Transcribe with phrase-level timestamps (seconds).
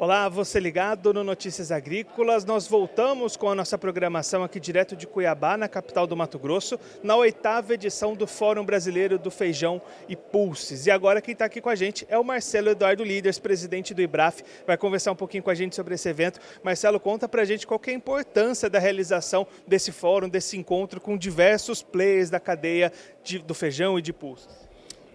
[0.00, 2.44] Olá, você ligado no Notícias Agrícolas.
[2.44, 6.78] Nós voltamos com a nossa programação aqui direto de Cuiabá, na capital do Mato Grosso,
[7.02, 10.86] na oitava edição do Fórum Brasileiro do Feijão e Pulses.
[10.86, 14.00] E agora quem está aqui com a gente é o Marcelo Eduardo Líderes, presidente do
[14.00, 14.44] IBRAF.
[14.64, 16.38] Vai conversar um pouquinho com a gente sobre esse evento.
[16.62, 21.00] Marcelo, conta para a gente qual é a importância da realização desse fórum, desse encontro
[21.00, 22.92] com diversos players da cadeia
[23.24, 24.67] de, do feijão e de pulses.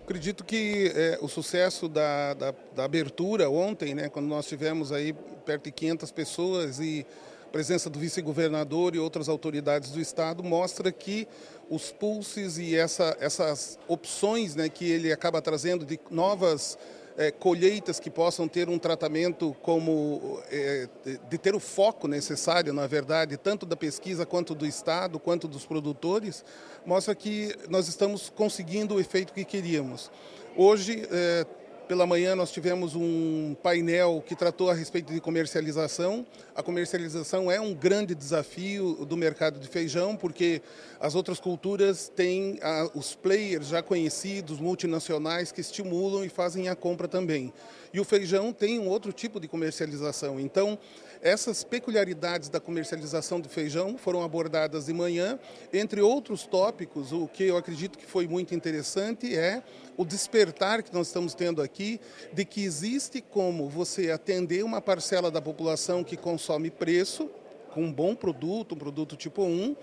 [0.03, 5.13] Acredito que é, o sucesso da, da, da, abertura ontem, né, quando nós tivemos aí
[5.45, 7.05] perto de 500 pessoas e
[7.53, 11.27] presença do vice-governador e outras autoridades do estado, mostra que
[11.69, 16.79] os pulses e essa, essas opções né, que ele acaba trazendo de novas
[17.15, 20.89] é, colheitas que possam ter um tratamento como é,
[21.29, 25.63] de ter o foco necessário, na verdade, tanto da pesquisa quanto do Estado, quanto dos
[25.63, 26.43] produtores,
[26.83, 30.09] mostra que nós estamos conseguindo o efeito que queríamos.
[30.57, 31.45] Hoje, é,
[31.87, 36.25] pela manhã nós tivemos um painel que tratou a respeito de comercialização.
[36.55, 40.61] A comercialização é um grande desafio do mercado de feijão, porque
[40.99, 42.59] as outras culturas têm
[42.93, 47.53] os players já conhecidos, multinacionais, que estimulam e fazem a compra também.
[47.93, 50.39] E o feijão tem um outro tipo de comercialização.
[50.39, 50.79] Então,
[51.21, 55.39] essas peculiaridades da comercialização do feijão foram abordadas de manhã.
[55.71, 59.63] Entre outros tópicos, o que eu acredito que foi muito interessante é
[59.97, 61.99] o despertar que nós estamos tendo aqui
[62.31, 67.29] de que existe como você atender uma parcela da população que consome preço,
[67.73, 69.75] com um bom produto, um produto tipo 1,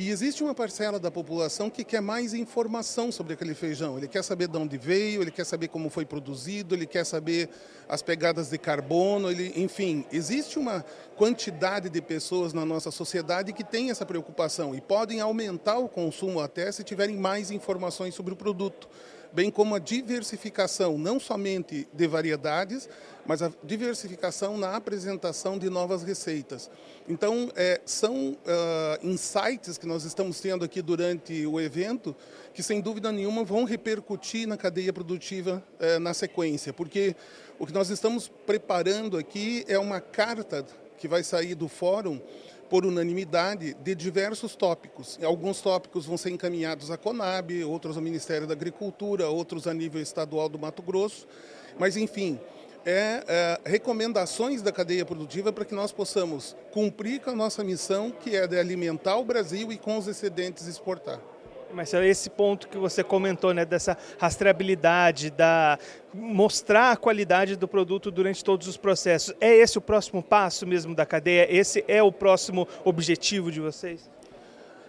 [0.00, 3.98] e existe uma parcela da população que quer mais informação sobre aquele feijão.
[3.98, 7.50] Ele quer saber de onde veio, ele quer saber como foi produzido, ele quer saber
[7.86, 10.82] as pegadas de carbono, ele, enfim, existe uma
[11.16, 16.40] quantidade de pessoas na nossa sociedade que tem essa preocupação e podem aumentar o consumo
[16.40, 18.88] até se tiverem mais informações sobre o produto
[19.32, 22.88] bem como a diversificação, não somente de variedades,
[23.26, 26.70] mas a diversificação na apresentação de novas receitas.
[27.08, 32.14] Então, é, são uh, insights que nós estamos tendo aqui durante o evento
[32.52, 37.14] que, sem dúvida nenhuma, vão repercutir na cadeia produtiva uh, na sequência, porque
[37.58, 40.64] o que nós estamos preparando aqui é uma carta
[40.98, 42.20] que vai sair do fórum
[42.70, 45.18] por unanimidade de diversos tópicos.
[45.22, 50.00] Alguns tópicos vão ser encaminhados à Conab, outros ao Ministério da Agricultura, outros a nível
[50.00, 51.26] estadual do Mato Grosso.
[51.76, 52.38] Mas, enfim,
[52.86, 58.10] é, é, recomendações da cadeia produtiva para que nós possamos cumprir com a nossa missão,
[58.10, 61.20] que é de alimentar o Brasil e com os excedentes exportar.
[61.72, 65.78] Marcelo, esse ponto que você comentou, né, dessa rastreabilidade, da
[66.12, 70.94] mostrar a qualidade do produto durante todos os processos, é esse o próximo passo mesmo
[70.94, 71.46] da cadeia?
[71.50, 74.10] Esse é o próximo objetivo de vocês?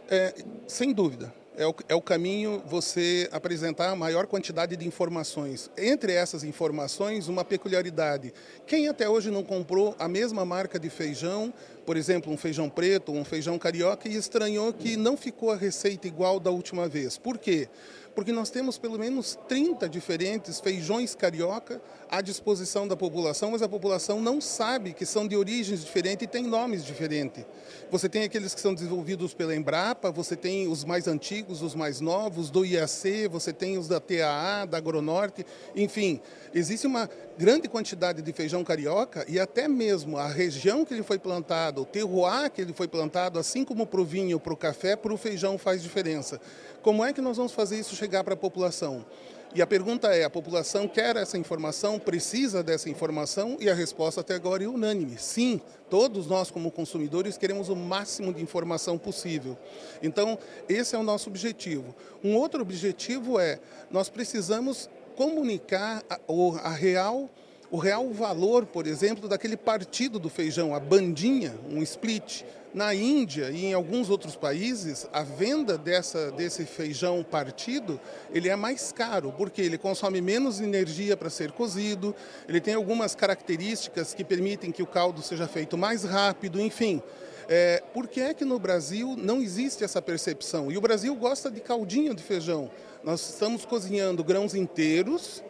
[0.09, 0.33] É,
[0.67, 5.69] sem dúvida é o, é o caminho você apresentar a maior quantidade de informações.
[5.77, 8.33] Entre essas informações, uma peculiaridade.
[8.65, 11.53] Quem até hoje não comprou a mesma marca de feijão,
[11.85, 16.07] por exemplo, um feijão preto, um feijão carioca, e estranhou que não ficou a receita
[16.07, 17.17] igual da última vez.
[17.17, 17.69] Por quê?
[18.15, 23.69] porque nós temos pelo menos 30 diferentes feijões carioca à disposição da população, mas a
[23.69, 27.45] população não sabe que são de origens diferentes e têm nomes diferentes.
[27.89, 32.01] Você tem aqueles que são desenvolvidos pela Embrapa, você tem os mais antigos, os mais
[32.01, 36.19] novos, do IAC, você tem os da TAA, da Agronorte, enfim,
[36.53, 41.17] existe uma grande quantidade de feijão carioca e até mesmo a região que ele foi
[41.17, 44.95] plantado, o terroir que ele foi plantado, assim como para o vinho, para o café,
[44.95, 46.39] para o feijão faz diferença.
[46.81, 49.05] Como é que nós vamos fazer isso chegar para a população?
[49.53, 53.57] E a pergunta é: a população quer essa informação, precisa dessa informação?
[53.59, 55.59] E a resposta até agora é unânime: sim,
[55.89, 59.57] todos nós, como consumidores, queremos o máximo de informação possível.
[60.01, 60.37] Então,
[60.69, 61.93] esse é o nosso objetivo.
[62.23, 63.59] Um outro objetivo é:
[63.89, 66.17] nós precisamos comunicar a,
[66.63, 67.29] a real
[67.71, 72.43] o real valor, por exemplo, daquele partido do feijão, a bandinha, um split.
[72.73, 77.99] Na Índia e em alguns outros países, a venda dessa, desse feijão partido
[78.33, 82.15] ele é mais caro, porque ele consome menos energia para ser cozido,
[82.47, 87.03] ele tem algumas características que permitem que o caldo seja feito mais rápido, enfim.
[87.49, 90.71] É, por que é que no Brasil não existe essa percepção?
[90.71, 92.71] E o Brasil gosta de caldinho de feijão.
[93.03, 95.43] Nós estamos cozinhando grãos inteiros,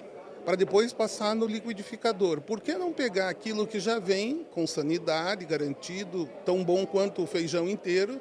[0.46, 2.42] para depois passar no liquidificador.
[2.42, 7.28] Por que não pegar aquilo que já vem com sanidade, garantido, tão bom quanto o
[7.28, 8.20] feijão inteiro?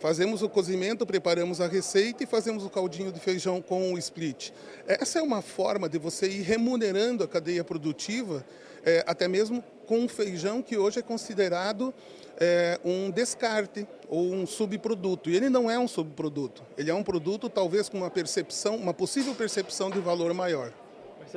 [0.00, 4.50] Fazemos o cozimento, preparamos a receita e fazemos o caldinho de feijão com o split.
[4.88, 8.42] Essa é uma forma de você ir remunerando a cadeia produtiva,
[8.82, 11.92] é, até mesmo com um feijão que hoje é considerado
[12.38, 15.28] é, um descarte ou um subproduto.
[15.28, 16.62] E ele não é um subproduto.
[16.78, 20.72] Ele é um produto talvez com uma percepção, uma possível percepção de valor maior.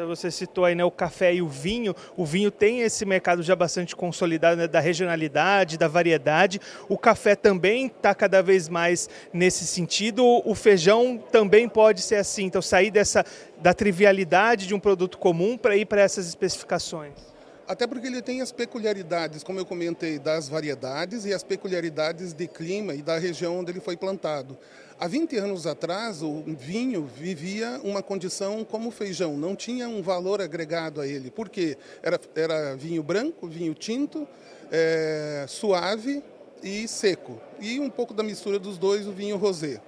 [0.08, 1.96] Você citou aí né, o café e o vinho.
[2.18, 6.60] O vinho tem esse mercado já bastante consolidado né, da regionalidade, da variedade.
[6.90, 10.24] O café também está cada vez mais nesse sentido.
[10.46, 12.46] O feijão também pode ser assim.
[12.46, 13.26] Então sair dessa
[13.60, 17.33] da trivialidade de um produto comum para ir para essas especificações.
[17.68, 22.48] Até porque ele tem as peculiaridades, como eu comentei, das variedades e as peculiaridades de
[22.48, 24.57] clima e da região onde ele foi plantado.
[25.00, 30.01] Há 20 anos atrás, o vinho vivia uma condição como o feijão, não tinha um
[30.01, 31.31] valor agregado a ele.
[31.31, 31.77] Por quê?
[32.01, 34.27] Era, era vinho branco, vinho tinto,
[34.71, 36.21] é, suave
[36.62, 37.39] e seco.
[37.60, 39.81] E um pouco da mistura dos dois, o vinho rosé.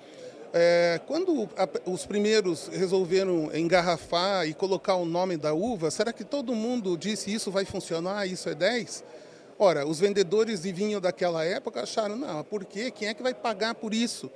[0.57, 6.23] É, quando a, os primeiros resolveram engarrafar e colocar o nome da uva, será que
[6.23, 9.03] todo mundo disse isso vai funcionar, isso é 10?
[9.59, 12.89] Ora, os vendedores de vinho daquela época acharam, não, por quê?
[12.89, 14.31] Quem é que vai pagar por isso?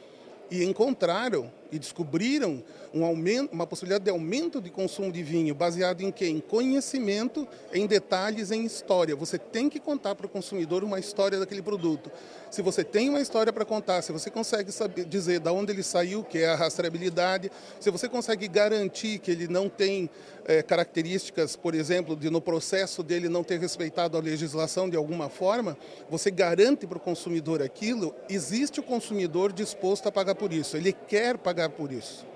[0.52, 2.64] E encontraram e descobriram
[2.94, 6.28] um aumento, uma possibilidade de aumento de consumo de vinho baseado em quê?
[6.28, 9.16] Em conhecimento, em detalhes, em história.
[9.16, 12.12] Você tem que contar para o consumidor uma história daquele produto.
[12.50, 15.84] Se você tem uma história para contar, se você consegue saber, dizer de onde ele
[15.84, 20.10] saiu, que é a rastreabilidade, se você consegue garantir que ele não tem
[20.46, 25.30] é, características, por exemplo, de no processo dele não ter respeitado a legislação de alguma
[25.30, 25.78] forma,
[26.10, 30.76] você garante para o consumidor aquilo, existe o consumidor disposto a pagar por isso.
[30.76, 32.30] Ele quer pagar por isso.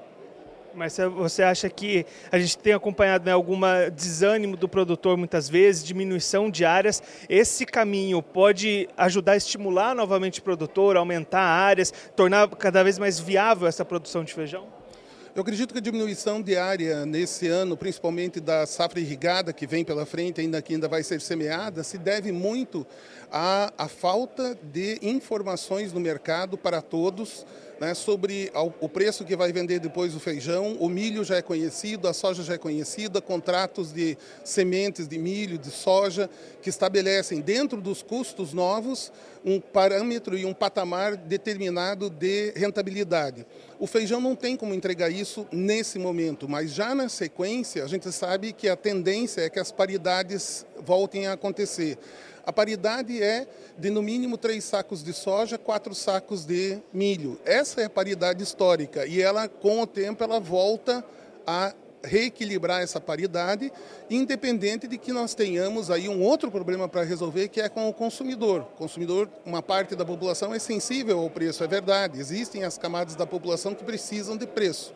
[0.76, 3.60] Mas você acha que a gente tem acompanhado né, algum
[3.96, 7.02] desânimo do produtor muitas vezes, diminuição de áreas?
[7.30, 13.20] Esse caminho pode ajudar a estimular novamente o produtor, aumentar áreas, tornar cada vez mais
[13.20, 14.68] viável essa produção de feijão?
[15.36, 19.84] Eu acredito que a diminuição de área nesse ano, principalmente da safra irrigada que vem
[19.84, 22.86] pela frente, ainda que ainda vai ser semeada, se deve muito
[23.32, 27.48] à, à falta de informações no mercado para todos
[27.80, 30.78] né, sobre o preço que vai vender depois o feijão.
[30.80, 35.58] O milho já é conhecido, a soja já é conhecida, contratos de sementes de milho,
[35.58, 36.30] de soja,
[36.62, 39.12] que estabelecem dentro dos custos novos
[39.46, 43.46] um parâmetro e um patamar determinado de rentabilidade.
[43.78, 48.10] O feijão não tem como entregar isso nesse momento, mas já na sequência a gente
[48.12, 51.98] sabe que a tendência é que as paridades voltem a acontecer.
[52.46, 53.48] A paridade é
[53.78, 57.40] de no mínimo três sacos de soja, quatro sacos de milho.
[57.46, 61.04] Essa é a paridade histórica e ela, com o tempo, ela volta
[61.48, 61.74] a
[62.04, 63.72] reequilibrar essa paridade,
[64.10, 67.94] independente de que nós tenhamos aí um outro problema para resolver, que é com o
[67.94, 68.68] consumidor.
[68.74, 72.20] O consumidor, uma parte da população é sensível ao preço, é verdade.
[72.20, 74.94] Existem as camadas da população que precisam de preço.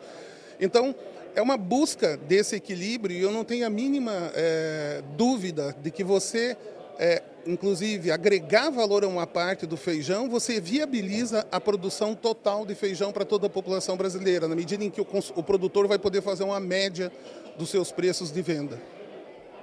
[0.60, 0.94] Então,
[1.34, 6.04] é uma busca desse equilíbrio e eu não tenho a mínima é, dúvida de que
[6.04, 6.56] você
[6.98, 12.74] é, inclusive, agregar valor a uma parte do feijão, você viabiliza a produção total de
[12.74, 15.06] feijão para toda a população brasileira, na medida em que o,
[15.36, 17.12] o produtor vai poder fazer uma média
[17.56, 18.80] dos seus preços de venda.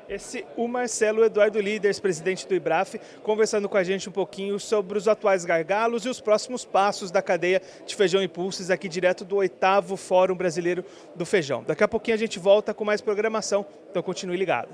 [0.08, 4.98] Esse o Marcelo Eduardo Líderes, presidente do IBRAF, conversando com a gente um pouquinho sobre
[4.98, 9.26] os atuais gargalos e os próximos passos da cadeia de feijão e pulses aqui direto
[9.26, 10.86] do oitavo Fórum Brasileiro
[11.16, 11.64] do Feijão.
[11.64, 14.70] Daqui a pouquinho a gente volta com mais programação, então continue ligado.